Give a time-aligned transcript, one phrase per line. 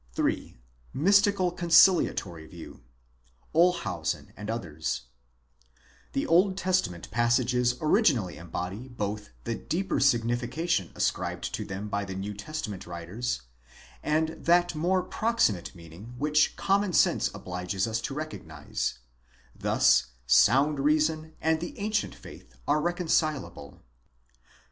[0.13, 0.57] 3.
[0.95, 2.81] Mystical conciliatory view
[3.53, 5.01] (Olshausen and others):
[6.13, 12.15] The Old Testament passages originally embody both the deeper signification ascribed to them by the
[12.15, 13.43] New Testament writers,
[14.01, 18.97] and that more proximate meaning which common sense obliges us to recognize:
[19.55, 23.83] thus sound reason and the ancient faith are reconcilable.